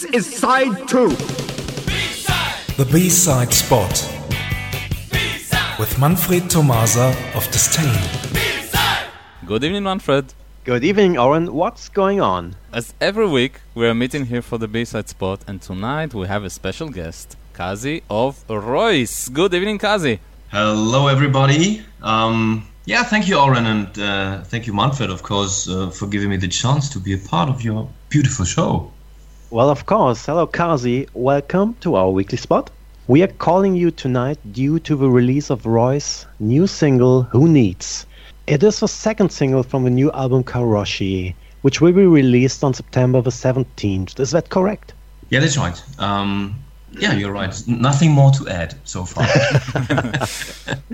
[0.00, 1.10] This is side two.
[2.78, 3.92] The B-side spot
[5.78, 8.00] with Manfred Tomasa of Disdain.
[9.44, 10.32] Good evening, Manfred.
[10.64, 11.52] Good evening, Oren.
[11.52, 12.56] What's going on?
[12.72, 16.44] As every week, we are meeting here for the B-side spot, and tonight we have
[16.44, 19.30] a special guest, Kazi of Rroyce.
[19.30, 20.18] Good evening, Kazi.
[20.50, 21.84] Hello, everybody.
[22.00, 26.30] Um, yeah, thank you, Oren, and uh, thank you, Manfred, of course, uh, for giving
[26.30, 28.90] me the chance to be a part of your beautiful show.
[29.52, 30.26] Well, of course.
[30.26, 31.08] Hello, Kazi.
[31.12, 32.70] Welcome to our weekly spot.
[33.08, 38.06] We are calling you tonight due to the release of Rroyce new single, Who Needs.
[38.46, 42.74] It is the second single from the new album Karoshi, which will be released on
[42.74, 44.20] September the 17th.
[44.20, 44.92] Is that correct?
[45.30, 45.82] Yeah, that's right.
[45.98, 46.54] Um,
[46.98, 47.54] yeah, you're right.
[47.66, 49.24] Nothing more to add so far.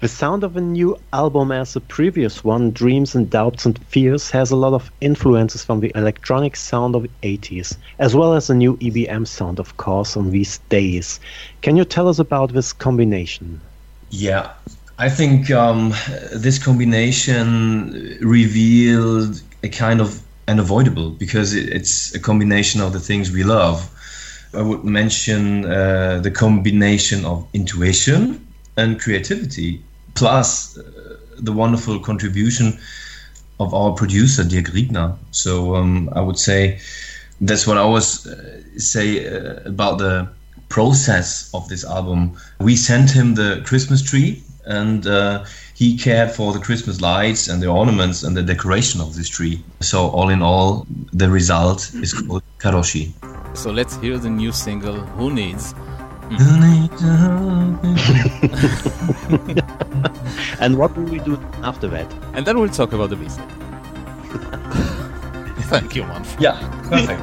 [0.00, 4.30] the sound of a new album, as the previous one, Dreams and Doubts and Fears,
[4.30, 8.46] has a lot of influences from the electronic sound of the 80s, as well as
[8.46, 11.18] the new EBM sound, of course, on these days.
[11.60, 13.60] Can you tell us about this combination?
[14.10, 14.52] Yeah,
[14.98, 15.92] I think um,
[16.32, 23.42] this combination revealed a kind of unavoidable because it's a combination of the things we
[23.42, 23.88] love
[24.54, 29.82] I would mention uh, the combination of intuition and creativity,
[30.14, 32.78] plus uh, the wonderful contribution
[33.60, 35.16] of our producer, Dirk Riegner.
[35.30, 36.80] So um, I would say
[37.40, 40.28] that's what I always uh, say uh, about the
[40.68, 42.36] process of this album.
[42.60, 45.44] We sent him the Christmas tree and uh,
[45.74, 49.62] he cared for the Christmas lights and the ornaments and the decoration of this tree.
[49.80, 53.12] So all in all, the result is called Karoshi.
[53.54, 55.74] So let's hear the new single, Who Needs?
[56.34, 56.96] Hmm.
[60.60, 62.10] and what will we do after that?
[62.32, 63.38] And then we'll talk about the beast.
[65.68, 66.24] Thank you, man.
[66.38, 67.20] Yeah, perfect.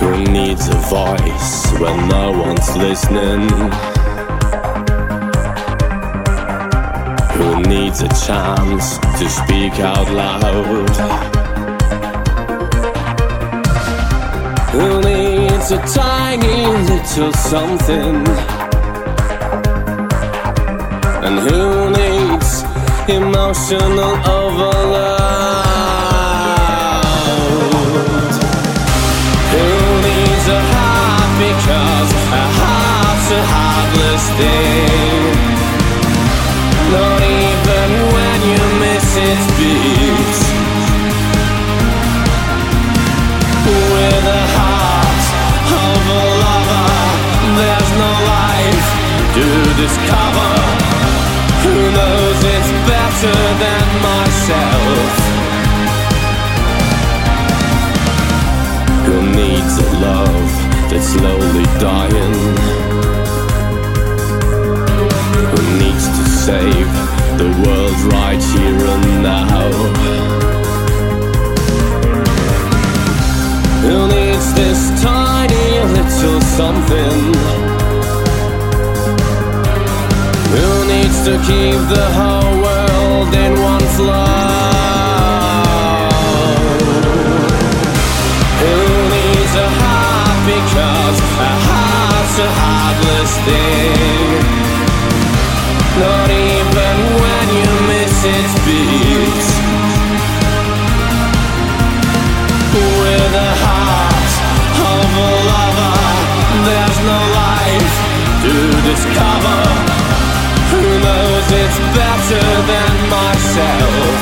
[0.00, 3.48] Who needs a voice when no one's listening?
[7.36, 11.45] Who needs a chance to speak out loud?
[14.76, 18.16] Who needs a tiny little something?
[21.24, 22.62] And who needs
[23.08, 25.16] emotional overload?
[29.54, 29.68] Who
[30.06, 32.10] needs a heart because
[32.42, 35.32] a heart's a heartless thing?
[36.92, 40.15] Not even when you miss its beats.
[49.36, 49.48] To
[49.84, 50.52] discover.
[51.64, 55.12] Who knows it's better than myself?
[59.06, 60.50] Who needs a love
[60.88, 62.36] that's slowly dying?
[65.52, 66.90] Who needs to save
[67.36, 69.68] the world right here and now?
[73.84, 77.45] Who needs this tiny little something?
[81.26, 84.14] To keep the whole world in one flow?
[88.62, 88.76] Who
[89.10, 91.18] needs a heart because
[91.50, 94.38] a heart's a heartless thing?
[95.98, 99.48] Not even when you miss its beats.
[103.02, 104.32] With a heart
[104.94, 105.98] of a lover,
[106.68, 107.94] there's no life
[108.44, 108.54] to
[108.90, 109.95] discover.
[111.04, 114.18] Knows it's better than myself?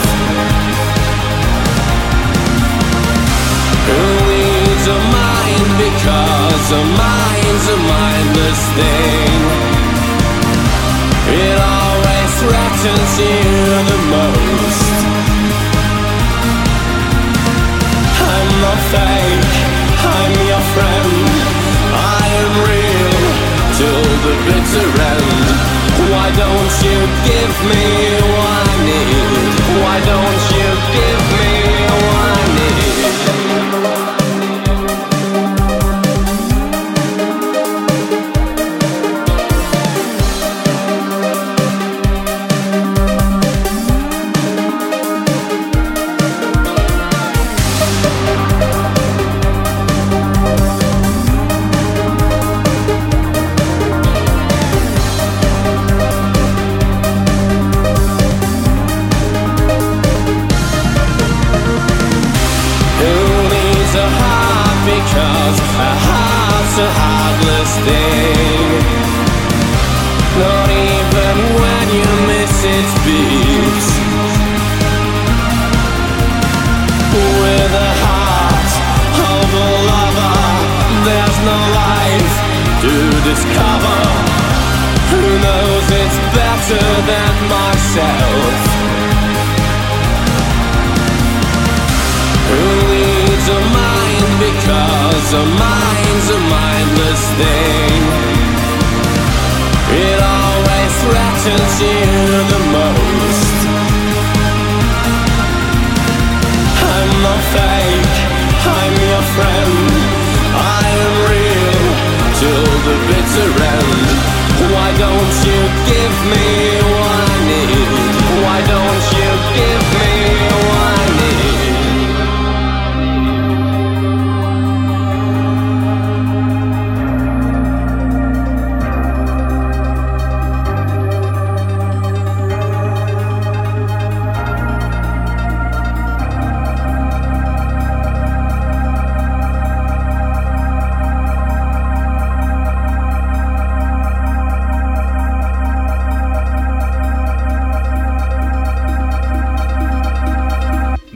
[3.86, 9.40] Who needs a mind because a mind's a mindless thing?
[11.42, 14.03] It always threatens you
[26.36, 26.98] don't you
[27.28, 27.84] give me
[28.34, 29.54] what I need?
[29.82, 30.43] Why don't
[73.04, 73.88] beats.
[77.14, 78.72] With the heart
[79.32, 80.36] of a lover
[81.08, 82.34] There's no life
[82.84, 82.94] to
[83.30, 84.00] discover.
[85.12, 88.56] Who knows it's better than myself.
[92.50, 97.73] Who needs a mind because a mind's a mindless thing.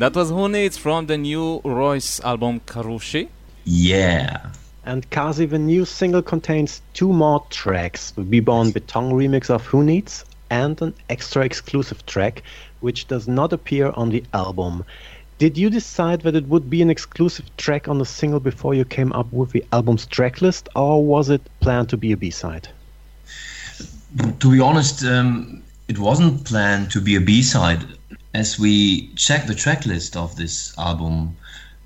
[0.08, 3.28] That was Who Needs from the new Rroyce album Karoshi.
[3.66, 4.52] Yeah.
[4.87, 9.84] And Kazi, the new single contains two more tracks the Beborn Beton remix of Who
[9.84, 12.43] Needs and an extra exclusive track,
[12.81, 14.82] which does not appear on the album.
[15.37, 18.87] Did you decide that it would be an exclusive track on the single before you
[18.87, 22.31] came up with the album's track list, or was it planned to be a B
[22.31, 22.66] side?
[24.40, 27.84] To be honest, um, it wasn't planned to be a B side.
[28.38, 31.37] As we checked the track list of this album,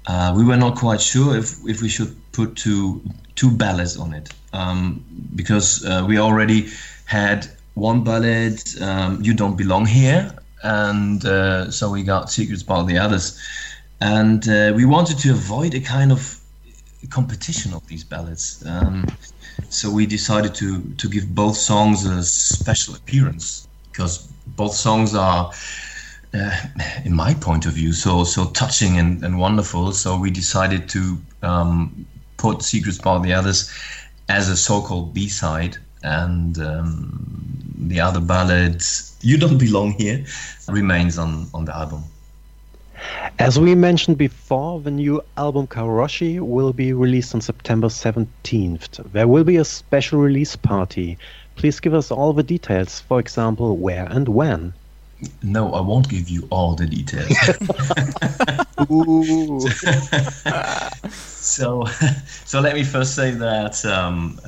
[0.07, 3.01] uh, we were not quite sure if, if we should put two
[3.37, 5.03] two ballads on it um,
[5.35, 6.69] because uh, we already
[7.07, 10.31] had one ballad, um, "You Don't Belong Here,"
[10.63, 13.27] and uh, so we got "Secrets About the Others,"
[14.03, 16.39] and uh, we wanted to avoid a kind of
[17.09, 18.63] competition of these ballads.
[18.67, 19.07] Um,
[19.71, 20.69] so we decided to
[20.99, 25.51] to give both songs a special appearance because both songs are
[26.35, 26.57] uh,
[27.05, 29.93] in my point of view, so so touching and, and wonderful.
[29.93, 32.07] So we decided to um,
[32.37, 33.71] put "Secrets About the Others"
[34.29, 40.25] as a so-called B-side, and um, the other ballads "You Don't Belong Here"
[40.69, 42.05] remains on on the album.
[43.39, 49.13] As we mentioned before, the new album Karoshi will be released on September 17th.
[49.13, 51.19] There will be a special release party.
[51.57, 54.73] Please give us all the details, for example, where and when.
[55.43, 57.29] No, I won't give you all the details.
[61.13, 61.85] so,
[62.45, 64.41] so let me first say that um,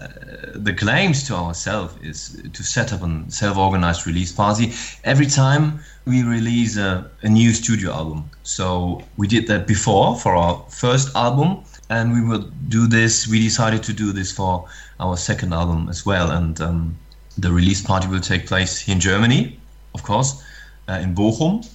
[0.55, 4.73] the claims to ourselves is to set up a self-organized release party
[5.05, 8.29] every time we release a, a new studio album.
[8.43, 13.29] So we did that before for our first album, and we will do this.
[13.29, 14.67] We decided to do this for
[15.01, 16.99] our second album as well, and um,
[17.39, 19.59] the release party will take place in Germany,
[19.95, 20.43] of course,
[20.89, 21.67] uh, in Bochum.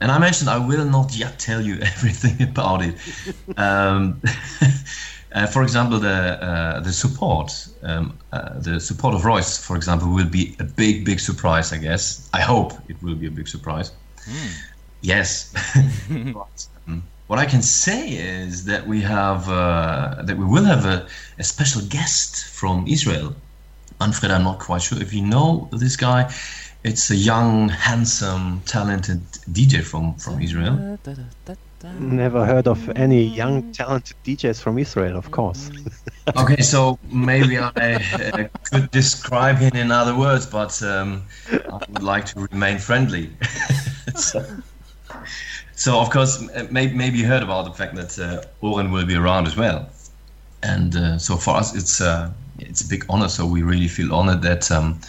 [0.00, 2.96] And I mentioned I will not yet tell you everything about it.
[3.56, 4.20] Um,
[5.32, 10.08] uh, for example, the uh, the support, um, uh, the support of Rroyce, for example,
[10.12, 11.72] will be a big, big surprise.
[11.72, 12.28] I guess.
[12.32, 13.92] I hope it will be a big surprise.
[15.02, 15.52] Yes.
[16.34, 20.84] But, um, what I can say is that we have uh, that we will have
[20.84, 21.06] a,
[21.38, 23.34] a special guest from Israel.
[24.00, 26.30] Manfred, I'm not quite sure if you know this guy.
[26.84, 29.22] It's a young, handsome, talented
[29.52, 30.98] DJ from, from Israel.
[31.98, 35.70] Never heard of any young, talented DJs from Israel, of course.
[36.36, 42.04] Okay, so maybe I uh, could describe him in other words, but um, I would
[42.04, 43.28] like to remain friendly.
[44.14, 44.46] so,
[45.74, 49.16] so, of course, may, maybe you heard about the fact that uh, Oren will be
[49.16, 49.90] around as well.
[50.62, 53.28] And uh, so for us, it's uh, it's a big honor.
[53.28, 55.00] So we really feel honored that um,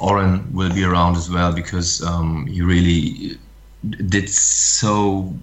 [0.00, 3.38] Oren will be around as well because um, he really
[4.08, 5.34] did so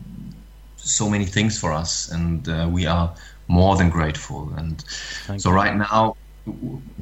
[0.77, 3.13] so many things for us, and uh, we are
[3.47, 4.53] more than grateful.
[4.57, 4.81] And
[5.25, 5.55] Thank so you.
[5.55, 6.15] right now,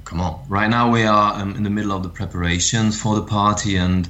[0.04, 3.24] come on, right now we are um, in the middle of the preparations for the
[3.24, 4.10] party, and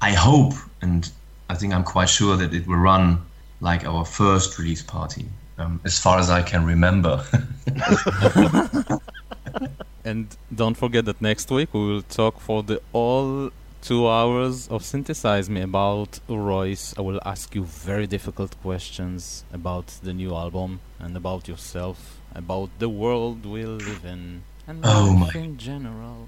[0.00, 1.10] I hope, and
[1.48, 3.26] I think I'm quite sure that it will run
[3.60, 5.28] like our first release party,
[5.58, 7.24] um, as far as I can remember.
[10.08, 10.26] And
[10.62, 13.50] don't forget that next week we will talk for the all
[13.88, 16.84] two hours of Synthesize Me about Rroyce.
[16.98, 21.98] I will ask you very difficult questions about the new album and about yourself,
[22.42, 24.22] about the world we live in,
[24.68, 26.18] and Oh life my- in general.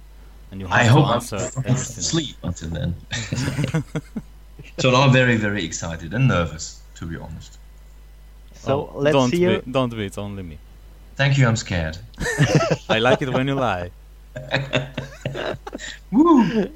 [0.51, 2.03] And you have I to hope I'm answer not everything.
[2.13, 2.91] sleep until then.
[4.83, 6.65] so I'm very, very excited and nervous,
[6.97, 7.53] to be honest.
[8.55, 9.61] So Oh, let's don't hear.
[9.61, 10.59] Be, don't be, it's only me.
[11.21, 11.47] Thank you.
[11.47, 11.99] I'm scared.
[12.89, 13.91] I like it when you lie.
[16.11, 16.71] Woo!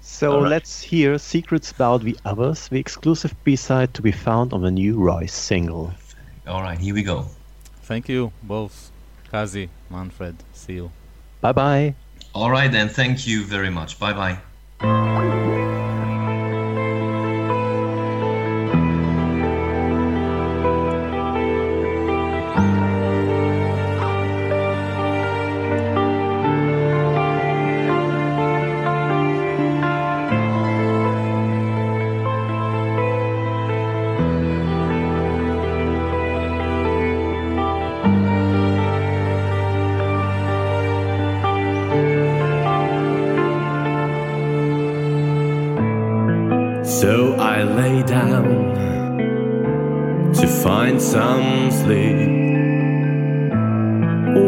[0.00, 0.48] So All right.
[0.48, 4.96] let's hear Secrets About the Others, the exclusive B-side to be found on the new
[4.96, 5.92] Rroyce single.
[6.46, 7.26] All right, here we go.
[7.82, 8.90] Thank you both,
[9.30, 10.36] Kazi, Manfred.
[10.54, 10.90] See you.
[11.42, 11.94] Bye-bye.
[12.34, 12.88] All right, then.
[12.88, 14.00] Thank you very much.
[14.00, 14.38] Bye
[14.80, 15.28] bye.
[47.62, 48.74] I lay down
[50.34, 52.28] to find some sleep.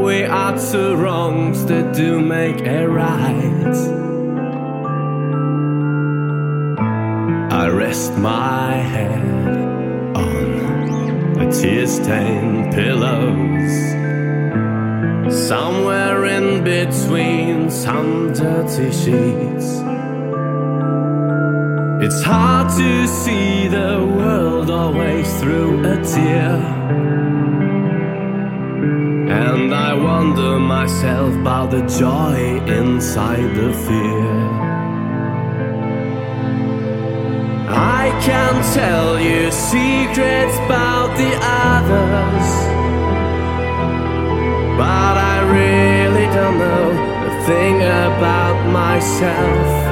[0.03, 3.77] We are two wrongs that do make a right.
[7.53, 9.25] I rest my head
[10.17, 13.75] on the tear stained pillows.
[15.49, 19.84] Somewhere in between some dirty sheets.
[22.07, 26.57] It's hard to see the world always through a tear.
[29.47, 34.35] And I wonder myself about the joy inside the fear.
[37.71, 41.33] I can tell you secrets about the
[41.73, 42.49] others,
[44.77, 46.85] but I really don't know
[47.31, 49.84] a thing about myself.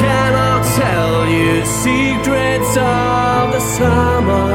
[0.00, 4.52] Cannot tell you secrets of the summer.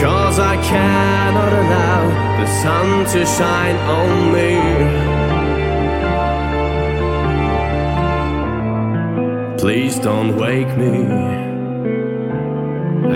[0.00, 2.02] Cause I cannot allow
[2.40, 4.52] the sun to shine on me.
[9.58, 10.94] Please don't wake me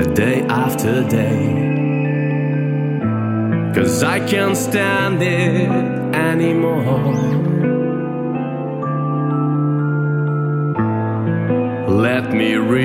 [0.02, 1.70] a day after day.
[3.74, 5.70] Cause I can't stand it
[6.14, 7.39] anymore.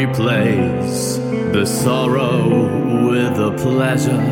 [0.05, 1.17] Replace
[1.55, 4.27] the sorrow with the pleasure.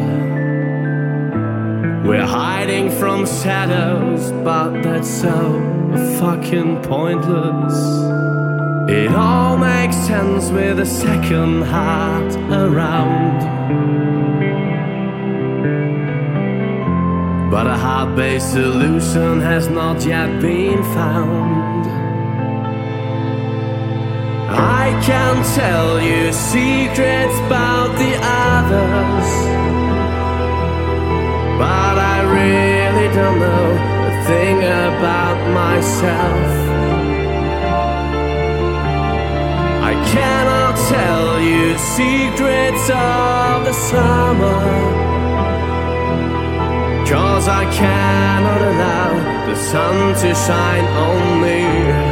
[2.06, 5.40] We're hiding from shadows, but that's so
[6.20, 7.78] fucking pointless.
[8.90, 13.40] It all makes sense with a second heart around.
[17.50, 22.03] But a heart based solution has not yet been found.
[24.56, 29.30] I can tell you secrets about the others,
[31.58, 33.68] but I really don't know
[34.10, 36.50] a thing about myself.
[39.82, 44.62] I cannot tell you secrets of the summer,
[47.10, 52.03] cause I cannot allow the sun to shine on me.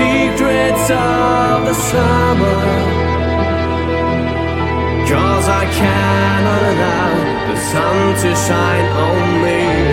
[0.00, 2.60] Secrets of the summer,
[5.10, 7.12] cause I cannot allow
[7.48, 9.89] the sun to shine on me.